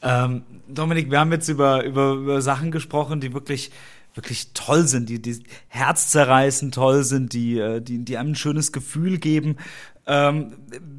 [0.00, 3.72] Ähm, Dominik, wir haben jetzt über, über, über Sachen gesprochen, die wirklich
[4.14, 8.70] wirklich toll sind, die, die herzzerreißend toll sind, die, äh, die, die einem ein schönes
[8.70, 9.56] Gefühl geben.
[10.06, 10.52] Ähm,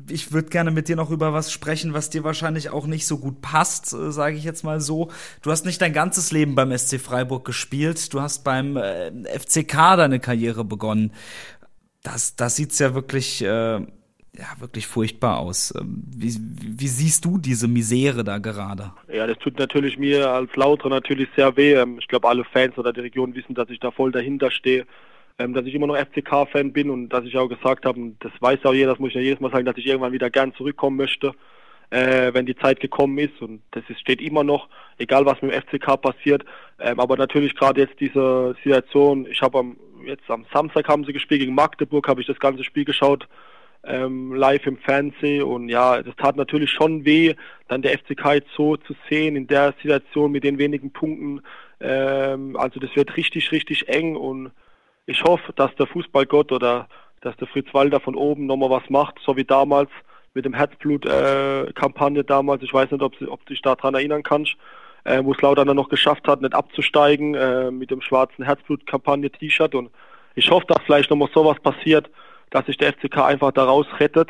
[0.10, 3.20] ich würde gerne mit dir noch über was sprechen, was dir wahrscheinlich auch nicht so
[3.20, 5.12] gut passt, äh, sage ich jetzt mal so.
[5.44, 9.96] Du hast nicht dein ganzes Leben beim SC Freiburg gespielt, du hast beim äh, FCK
[9.96, 11.12] deine Karriere begonnen
[12.04, 13.80] das, das sieht's ja wirklich, äh,
[14.36, 15.74] ja, wirklich furchtbar aus.
[15.80, 18.92] Ähm, wie, wie siehst du diese Misere da gerade?
[19.12, 21.74] Ja, das tut natürlich mir als Lauter natürlich sehr weh.
[21.74, 24.86] Ähm, ich glaube, alle Fans oder die Region wissen, dass ich da voll dahinter stehe.
[25.40, 28.66] Ähm, dass ich immer noch FCK-Fan bin und dass ich auch gesagt habe, das weiß
[28.66, 30.96] auch jeder, das muss ich ja jedes Mal sagen, dass ich irgendwann wieder gern zurückkommen
[30.96, 31.34] möchte,
[31.90, 33.42] äh, wenn die Zeit gekommen ist.
[33.42, 34.68] Und das ist, steht immer noch,
[35.00, 36.46] egal was mit dem FCK passiert.
[36.80, 41.14] Ähm, aber natürlich gerade jetzt diese Situation, ich habe am jetzt am Samstag haben sie
[41.14, 43.28] gespielt gegen Magdeburg, habe ich das ganze Spiel geschaut,
[43.84, 47.36] ähm, live im Fernsehen und ja, das tat natürlich schon weh,
[47.68, 51.42] dann der FCK jetzt so zu sehen in der Situation mit den wenigen Punkten.
[51.82, 54.52] Ähm, also das wird richtig, richtig eng und
[55.06, 56.88] ich hoffe, dass der Fußballgott oder
[57.22, 59.90] dass der Fritz Walder von oben nochmal was macht, so wie damals
[60.34, 62.64] mit dem Herzblut-Kampagne äh, damals.
[62.64, 64.56] Ich weiß nicht, ob, ob du dich daran erinnern kannst
[65.04, 69.76] äh, wo es Lauter dann noch geschafft hat, nicht abzusteigen äh, mit dem schwarzen Herzblut-Kampagne-T-Shirt.
[69.76, 69.92] Und
[70.36, 72.10] ich hoffe, dass vielleicht nochmal sowas passiert,
[72.50, 74.30] dass sich der FCK einfach daraus rettet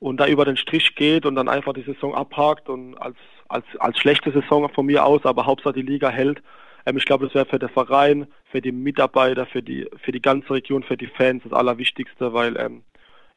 [0.00, 3.16] und da über den Strich geht und dann einfach die Saison abhakt und als,
[3.48, 6.42] als, als schlechte Saison von mir aus, aber Hauptsache die Liga hält.
[6.86, 10.22] Ähm, ich glaube, das wäre für den Verein, für die Mitarbeiter, für die, für die
[10.22, 12.82] ganze Region, für die Fans das Allerwichtigste, weil ähm,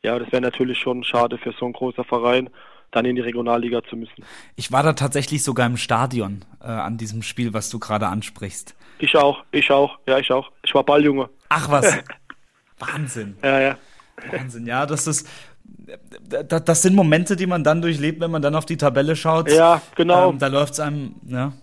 [0.04, 2.50] ja, das wäre natürlich schon schade für so ein großer Verein
[2.92, 4.24] dann in die Regionalliga zu müssen.
[4.56, 8.76] Ich war da tatsächlich sogar im Stadion äh, an diesem Spiel, was du gerade ansprichst.
[9.00, 10.52] Ich auch, ich auch, ja, ich auch.
[10.64, 11.30] Ich war Balljunge.
[11.50, 11.98] Ach was.
[12.80, 13.38] Wahnsinn.
[13.44, 13.78] Ja, ja.
[14.32, 15.28] Wahnsinn, ja, das ist.
[16.28, 19.50] Das, das sind Momente, die man dann durchlebt, wenn man dann auf die Tabelle schaut.
[19.50, 20.30] Ja, genau.
[20.30, 21.54] Ähm, da läuft es einem, ja.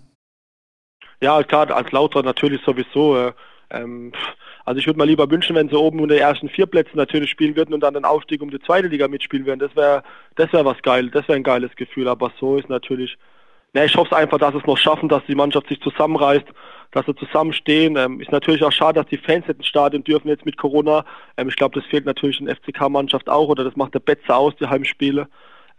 [1.20, 3.16] Ja, klar, als Lauter natürlich sowieso.
[3.16, 3.32] Äh,
[3.70, 4.12] ähm,
[4.68, 7.30] also ich würde mal lieber wünschen, wenn sie oben unter den ersten vier Plätzen natürlich
[7.30, 9.60] spielen würden und dann den Aufstieg um die zweite Liga mitspielen würden.
[9.60, 10.02] Das wäre
[10.36, 12.06] das wäre was geil, das wäre ein geiles Gefühl.
[12.06, 13.16] Aber so ist natürlich,
[13.72, 16.44] ne, ich hoffe einfach, dass es noch schaffen, dass die Mannschaft sich zusammenreißt,
[16.90, 17.96] dass sie zusammenstehen.
[17.96, 21.06] Ähm, ist natürlich auch schade, dass die Fans jetzt ins Stadion dürfen jetzt mit Corona.
[21.38, 24.54] Ähm, ich glaube, das fehlt natürlich in FCK-Mannschaft auch oder das macht der Betze aus,
[24.60, 25.28] die Heimspiele.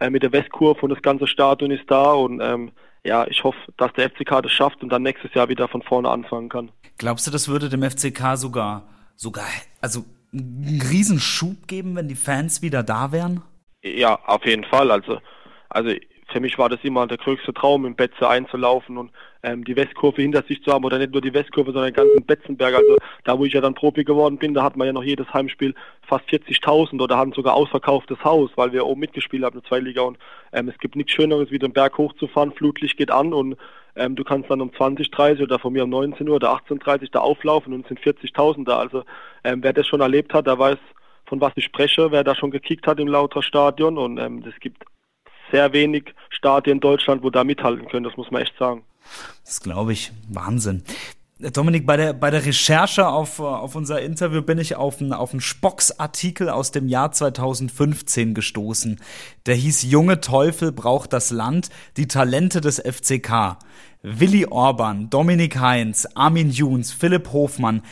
[0.00, 2.72] Äh, mit der Westkurve und das ganze Stadion ist da und ähm,
[3.04, 6.08] ja, ich hoffe, dass der FCK das schafft und dann nächstes Jahr wieder von vorne
[6.08, 6.70] anfangen kann.
[6.98, 9.46] Glaubst du, das würde dem FCK sogar, sogar,
[9.80, 13.42] also einen Riesenschub geben, wenn die Fans wieder da wären?
[13.82, 14.90] Ja, auf jeden Fall.
[14.90, 15.18] Also,
[15.70, 15.90] also
[16.32, 19.10] für mich war das immer der größte Traum, im Betze einzulaufen und
[19.42, 22.24] ähm, die Westkurve hinter sich zu haben oder nicht nur die Westkurve, sondern den ganzen
[22.24, 22.74] Betzenberg.
[22.74, 25.32] Also da, wo ich ja dann Profi geworden bin, da hat man ja noch jedes
[25.32, 29.68] Heimspiel fast 40.000 oder hatten sogar ausverkauftes Haus, weil wir oben mitgespielt haben in der
[29.68, 30.18] Zweitliga und
[30.52, 33.56] ähm, es gibt nichts Schöneres, wie den Berg hochzufahren, Flutlicht geht an und
[33.96, 37.02] ähm, du kannst dann um 20, 30 oder von mir um 19 Uhr oder 18.30
[37.02, 38.78] Uhr da auflaufen und es sind 40.000 da.
[38.78, 39.04] Also
[39.44, 40.78] ähm, wer das schon erlebt hat, der weiß,
[41.26, 44.58] von was ich spreche, wer da schon gekickt hat im Lauter Stadion und ähm, es
[44.60, 44.84] gibt
[45.50, 48.82] sehr wenig Stadien in Deutschland, wo da mithalten können, das muss man echt sagen.
[49.44, 50.12] Das glaube ich.
[50.28, 50.82] Wahnsinn.
[51.52, 55.32] Dominik, bei der, bei der Recherche auf, auf unser Interview bin ich auf einen, auf
[55.32, 59.00] einen Spocks-Artikel aus dem Jahr 2015 gestoßen.
[59.46, 63.56] Der hieß Junge Teufel braucht das Land, die Talente des FCK.
[64.02, 67.82] Willi Orban, Dominik Heinz, Armin Juns, Philipp Hofmann.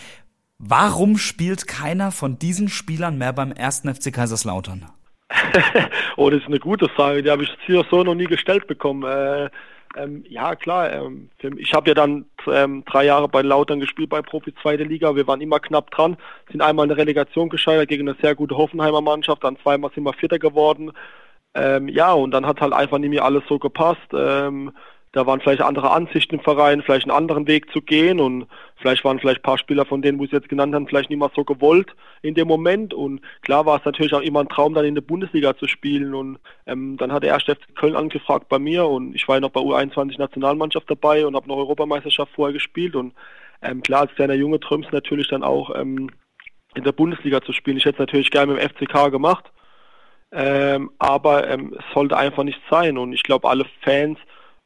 [0.58, 4.90] Warum spielt keiner von diesen Spielern mehr beim ersten FC Kaiserslautern?
[6.16, 7.22] oh, das ist eine gute Frage.
[7.22, 9.02] Die habe ich hier so noch nie gestellt bekommen.
[9.04, 9.50] Äh,
[9.96, 10.92] ähm, ja, klar.
[10.92, 15.16] Ähm, ich habe ja dann ähm, drei Jahre bei Lautern gespielt bei Profi zweite Liga.
[15.16, 16.16] Wir waren immer knapp dran,
[16.50, 20.04] sind einmal in der Relegation gescheitert gegen eine sehr gute Hoffenheimer Mannschaft, dann zweimal sind
[20.04, 20.92] wir Vierter geworden.
[21.54, 24.12] Ähm, ja, und dann hat halt einfach nicht mehr alles so gepasst.
[25.12, 29.04] Da waren vielleicht andere Ansichten im Verein, vielleicht einen anderen Weg zu gehen und vielleicht
[29.04, 31.30] waren vielleicht ein paar Spieler von denen, wo sie jetzt genannt haben, vielleicht nicht mal
[31.34, 32.92] so gewollt in dem Moment.
[32.92, 36.14] Und klar war es natürlich auch immer ein Traum, dann in der Bundesliga zu spielen.
[36.14, 39.40] Und ähm, dann hat der erste FC Köln angefragt bei mir und ich war ja
[39.40, 42.94] noch bei U21 Nationalmannschaft dabei und habe noch Europameisterschaft vorher gespielt.
[42.94, 43.14] Und
[43.62, 46.10] ähm, klar als kleiner Junge träumst natürlich dann auch ähm,
[46.74, 47.78] in der Bundesliga zu spielen.
[47.78, 49.50] Ich hätte es natürlich gerne mit dem FCK gemacht,
[50.32, 52.98] ähm, aber ähm, es sollte einfach nicht sein.
[52.98, 54.18] Und ich glaube alle Fans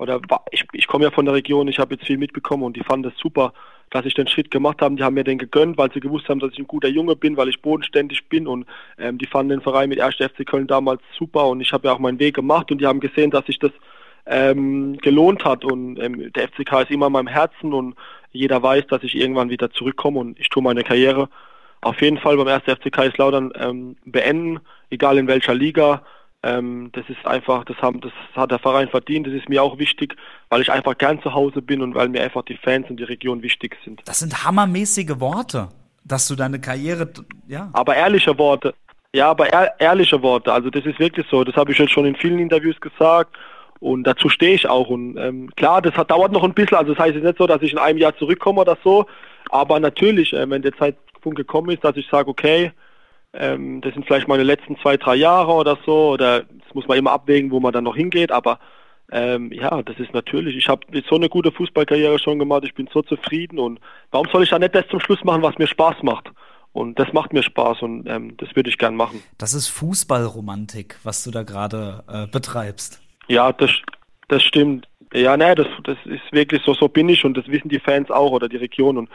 [0.02, 2.84] oder ich, ich komme ja von der Region, ich habe jetzt viel mitbekommen und die
[2.84, 3.52] fanden das super,
[3.90, 4.94] dass ich den Schritt gemacht habe.
[4.96, 7.36] Die haben mir den gegönnt, weil sie gewusst haben, dass ich ein guter Junge bin,
[7.36, 8.66] weil ich bodenständig bin und
[8.98, 10.16] ähm, die fanden den Verein mit 1.
[10.16, 13.00] FC Köln damals super und ich habe ja auch meinen Weg gemacht und die haben
[13.00, 13.72] gesehen, dass sich das
[14.26, 17.94] ähm, gelohnt hat und ähm, der FCK ist immer in meinem Herzen und
[18.32, 21.28] jeder weiß, dass ich irgendwann wieder zurückkomme und ich tue meine Karriere
[21.82, 22.62] auf jeden Fall beim 1.
[22.62, 24.60] FC Kaiserslautern ähm, beenden,
[24.90, 26.02] egal in welcher Liga.
[26.44, 29.26] Ähm, das ist einfach, das, haben, das hat der Verein verdient.
[29.26, 30.16] Das ist mir auch wichtig,
[30.48, 33.04] weil ich einfach gern zu Hause bin und weil mir einfach die Fans und die
[33.04, 34.00] Region wichtig sind.
[34.04, 35.68] Das sind hammermäßige Worte,
[36.04, 37.12] dass du deine Karriere,
[37.46, 37.70] ja.
[37.72, 38.74] Aber ehrliche Worte.
[39.14, 40.52] Ja, aber ehr, ehrliche Worte.
[40.52, 41.44] Also das ist wirklich so.
[41.44, 43.36] Das habe ich jetzt schon in vielen Interviews gesagt.
[43.78, 44.88] Und dazu stehe ich auch.
[44.88, 46.78] Und ähm, klar, das hat, dauert noch ein bisschen.
[46.78, 49.06] Also das heißt jetzt nicht so, dass ich in einem Jahr zurückkomme oder so.
[49.50, 52.72] Aber natürlich, äh, wenn der Zeitpunkt gekommen ist, dass ich sage, okay,
[53.32, 56.10] ähm, das sind vielleicht meine letzten zwei, drei Jahre oder so.
[56.10, 58.30] Oder das muss man immer abwägen, wo man dann noch hingeht.
[58.30, 58.58] Aber
[59.10, 60.56] ähm, ja, das ist natürlich.
[60.56, 62.64] Ich habe so eine gute Fußballkarriere schon gemacht.
[62.64, 63.58] Ich bin so zufrieden.
[63.58, 66.30] Und warum soll ich dann nicht das zum Schluss machen, was mir Spaß macht?
[66.72, 69.22] Und das macht mir Spaß und ähm, das würde ich gern machen.
[69.36, 73.02] Das ist Fußballromantik, was du da gerade äh, betreibst.
[73.28, 73.70] Ja, das,
[74.28, 74.88] das stimmt.
[75.12, 78.10] Ja, ne, das, das ist wirklich so, so bin ich und das wissen die Fans
[78.10, 78.96] auch oder die Region.
[78.96, 79.10] Und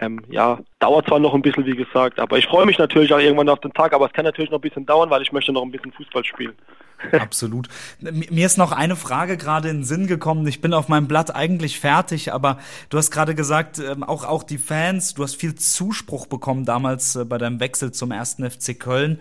[0.00, 3.18] ähm, ja, dauert zwar noch ein bisschen, wie gesagt, aber ich freue mich natürlich auch
[3.18, 5.52] irgendwann auf den Tag, aber es kann natürlich noch ein bisschen dauern, weil ich möchte
[5.52, 6.54] noch ein bisschen Fußball spielen.
[7.12, 7.68] Absolut.
[8.00, 10.46] Mir ist noch eine Frage gerade in den Sinn gekommen.
[10.46, 12.58] Ich bin auf meinem Blatt eigentlich fertig, aber
[12.90, 17.16] du hast gerade gesagt, ähm, auch, auch die Fans, du hast viel Zuspruch bekommen damals
[17.16, 19.20] äh, bei deinem Wechsel zum ersten FC Köln.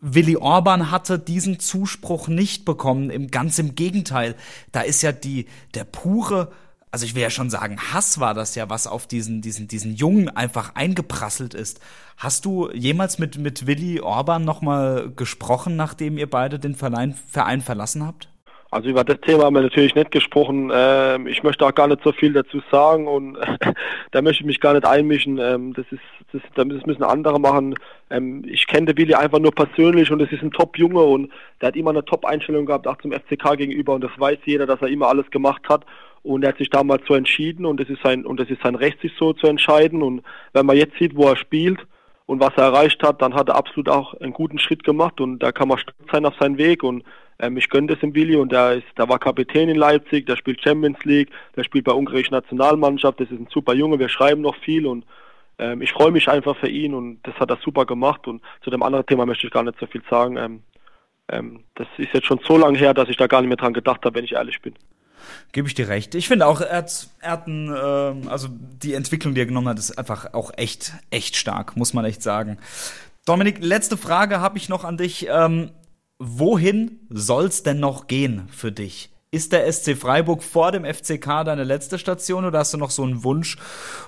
[0.00, 4.34] Willi Orban hatte diesen Zuspruch nicht bekommen, ganz im Gegenteil.
[4.72, 6.50] Da ist ja die, der pure
[6.92, 9.94] also ich will ja schon sagen, Hass war das ja, was auf diesen, diesen, diesen
[9.94, 11.80] Jungen einfach eingeprasselt ist.
[12.18, 17.62] Hast du jemals mit, mit Willi Orban nochmal gesprochen, nachdem ihr beide den Verein, Verein
[17.62, 18.28] verlassen habt?
[18.70, 20.70] Also über das Thema haben wir natürlich nicht gesprochen.
[20.74, 23.36] Ähm, ich möchte auch gar nicht so viel dazu sagen und
[24.12, 25.38] da möchte ich mich gar nicht einmischen.
[25.38, 26.00] Ähm, das ist,
[26.32, 27.74] das, das müssen andere machen.
[28.08, 31.76] Ähm, ich kenne Willi einfach nur persönlich und es ist ein Top-Junge und der hat
[31.76, 35.08] immer eine Top-Einstellung gehabt, auch zum FCK gegenüber und das weiß jeder, dass er immer
[35.08, 35.84] alles gemacht hat.
[36.22, 38.76] Und er hat sich damals so entschieden und es ist sein, und es ist sein
[38.76, 40.02] Recht, sich so zu entscheiden.
[40.02, 41.80] Und wenn man jetzt sieht, wo er spielt
[42.26, 45.40] und was er erreicht hat, dann hat er absolut auch einen guten Schritt gemacht und
[45.40, 47.04] da kann man stolz sein auf seinen Weg und
[47.38, 50.36] ähm, ich gönne das im Willi und der ist, der war Kapitän in Leipzig, der
[50.36, 54.40] spielt Champions League, der spielt bei ungarischen Nationalmannschaft, das ist ein super Junge, wir schreiben
[54.40, 55.04] noch viel und
[55.58, 58.70] ähm, ich freue mich einfach für ihn und das hat er super gemacht und zu
[58.70, 60.36] dem anderen Thema möchte ich gar nicht so viel sagen.
[60.36, 60.62] Ähm,
[61.28, 63.74] ähm das ist jetzt schon so lange her, dass ich da gar nicht mehr dran
[63.74, 64.74] gedacht habe, wenn ich ehrlich bin.
[65.52, 66.14] Gebe ich dir recht.
[66.14, 69.68] Ich finde auch, er hat, er hat ein, äh, also die Entwicklung, die er genommen
[69.68, 72.58] hat, ist einfach auch echt, echt stark, muss man echt sagen.
[73.26, 75.28] Dominik, letzte Frage habe ich noch an dich.
[75.30, 75.70] Ähm,
[76.18, 79.10] wohin soll's denn noch gehen für dich?
[79.34, 83.02] Ist der SC Freiburg vor dem FCK deine letzte Station oder hast du noch so
[83.02, 83.56] einen Wunsch,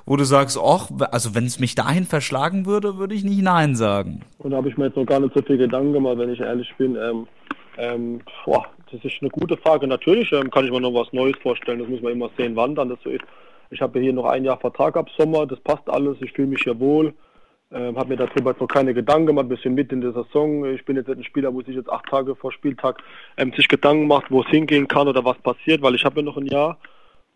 [0.05, 3.75] wo du sagst, ach, also wenn es mich dahin verschlagen würde, würde ich nicht Nein
[3.75, 4.21] sagen?
[4.39, 6.41] Und da habe ich mir jetzt noch gar nicht so viel Gedanken gemacht, wenn ich
[6.41, 6.97] ehrlich bin.
[6.97, 7.27] Ähm,
[7.79, 9.87] ähm, boah, das ist eine gute Frage.
[9.87, 11.79] Natürlich ähm, kann ich mir noch was Neues vorstellen.
[11.79, 13.25] Das muss man immer sehen, wann dann das so ist.
[13.71, 16.63] Ich habe hier noch ein Jahr Vertrag ab Sommer, das passt alles, ich fühle mich
[16.63, 17.15] hier wohl.
[17.73, 20.65] Ähm, habe mir darüber noch keine Gedanken gemacht, ein bisschen mit in der Saison.
[20.67, 23.03] Ich bin jetzt ein Spieler, wo sich jetzt acht Tage vor Spieltag
[23.37, 26.23] ähm, sich Gedanken macht, wo es hingehen kann oder was passiert, weil ich habe ja
[26.23, 26.79] noch ein Jahr.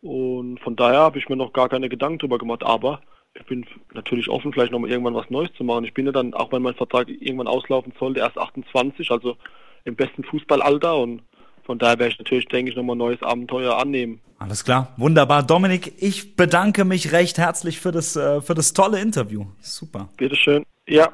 [0.00, 2.62] Und von daher habe ich mir noch gar keine Gedanken darüber gemacht.
[2.62, 3.00] Aber
[3.34, 5.84] ich bin natürlich offen, vielleicht noch mal irgendwann was Neues zu machen.
[5.84, 9.36] Ich bin ja dann, auch wenn mein Vertrag irgendwann auslaufen sollte, erst 28, also
[9.84, 11.22] im besten Fußballalter und
[11.68, 14.22] von daher werde ich natürlich, denke ich, nochmal ein neues Abenteuer annehmen.
[14.38, 15.42] Alles klar, wunderbar.
[15.42, 19.44] Dominik, ich bedanke mich recht herzlich für das, äh, für das tolle Interview.
[19.60, 20.08] Super.
[20.16, 20.64] Bitteschön.
[20.86, 21.10] Ja,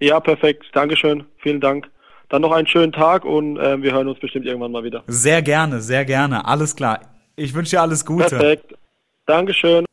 [0.00, 0.64] ja, perfekt.
[0.72, 1.24] Dankeschön.
[1.36, 1.90] Vielen Dank.
[2.30, 5.04] Dann noch einen schönen Tag und äh, wir hören uns bestimmt irgendwann mal wieder.
[5.06, 6.46] Sehr gerne, sehr gerne.
[6.46, 7.00] Alles klar.
[7.36, 8.30] Ich wünsche dir alles Gute.
[8.30, 8.74] Perfekt.
[9.26, 9.84] Dankeschön.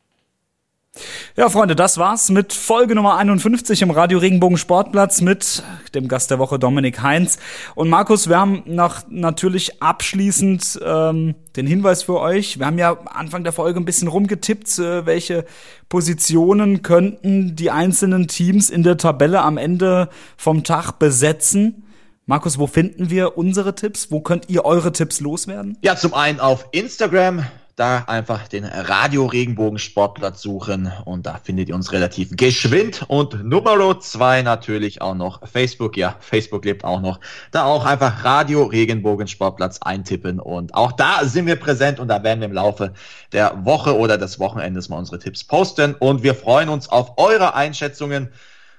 [1.34, 5.62] Ja, Freunde, das war's mit Folge Nummer 51 im Radio Regenbogen Sportplatz mit
[5.94, 7.38] dem Gast der Woche Dominik Heinz.
[7.74, 12.58] Und Markus, wir haben noch natürlich abschließend ähm, den Hinweis für euch.
[12.58, 15.46] Wir haben ja Anfang der Folge ein bisschen rumgetippt, äh, welche
[15.88, 21.84] Positionen könnten die einzelnen Teams in der Tabelle am Ende vom Tag besetzen.
[22.26, 24.10] Markus, wo finden wir unsere Tipps?
[24.10, 25.78] Wo könnt ihr eure Tipps loswerden?
[25.80, 27.46] Ja, zum einen auf Instagram
[27.82, 33.04] da einfach den Radio Regenbogen Sportplatz suchen und da findet ihr uns relativ geschwind.
[33.08, 35.96] Und Nummer zwei natürlich auch noch Facebook.
[35.96, 37.18] Ja, Facebook lebt auch noch.
[37.50, 42.22] Da auch einfach Radio Regenbogen Sportplatz eintippen und auch da sind wir präsent und da
[42.22, 42.92] werden wir im Laufe
[43.32, 47.56] der Woche oder des Wochenendes mal unsere Tipps posten und wir freuen uns auf eure
[47.56, 48.28] Einschätzungen.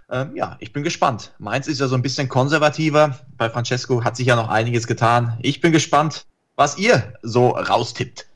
[0.10, 1.34] Ähm, ja, ich bin gespannt.
[1.40, 3.20] Meins ist ja so ein bisschen konservativer.
[3.36, 5.38] Bei Francesco hat sich ja noch einiges getan.
[5.42, 8.28] Ich bin gespannt, was ihr so raustippt.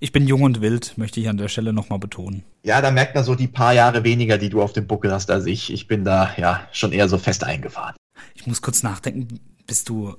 [0.00, 2.42] Ich bin jung und wild, möchte ich an der Stelle nochmal betonen.
[2.62, 5.30] Ja, da merkt man so die paar Jahre weniger, die du auf dem Buckel hast
[5.30, 5.72] als ich.
[5.72, 7.94] Ich bin da ja schon eher so fest eingefahren.
[8.34, 10.16] Ich muss kurz nachdenken, bist du,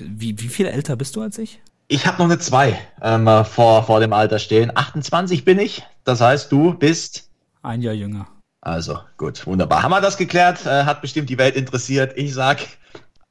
[0.00, 1.60] wie, wie viel älter bist du als ich?
[1.88, 4.70] Ich habe noch eine 2 ähm, vor, vor dem Alter stehen.
[4.74, 7.30] 28 bin ich, das heißt, du bist...
[7.62, 8.28] Ein Jahr jünger.
[8.62, 9.82] Also, gut, wunderbar.
[9.82, 10.64] Haben wir das geklärt?
[10.66, 12.12] Äh, hat bestimmt die Welt interessiert.
[12.16, 12.60] Ich sag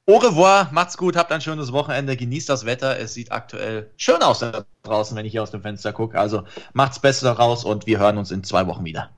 [0.10, 2.98] Au revoir, macht's gut, habt ein schönes Wochenende, genießt das Wetter.
[3.00, 6.18] Es sieht aktuell schön aus da draußen, wenn ich hier aus dem Fenster gucke.
[6.18, 9.12] Also macht's besser raus und wir hören uns in zwei Wochen wieder.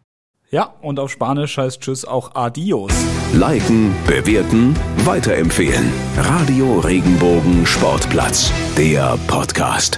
[0.49, 2.91] Ja, und auf Spanisch heißt Tschüss auch Adios.
[3.31, 4.75] Liken, bewerten,
[5.05, 5.93] weiterempfehlen.
[6.17, 9.97] Radio Regenbogen Sportplatz, der Podcast.